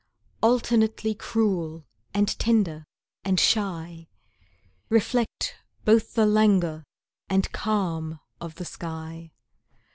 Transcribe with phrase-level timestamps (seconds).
[0.41, 2.85] Alternately cruel, and tender,
[3.23, 4.07] and shy,
[4.89, 6.83] Reflect both the languor
[7.29, 9.31] and calm of the sky.